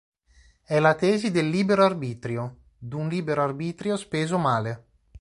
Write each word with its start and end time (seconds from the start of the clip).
È 0.63 0.79
la 0.79 0.95
tesi 0.95 1.29
del 1.29 1.47
libero 1.49 1.85
arbitrio: 1.85 2.61
d'un 2.79 3.07
libero 3.07 3.43
arbitrio 3.43 3.97
speso 3.97 4.39
male. 4.39 4.85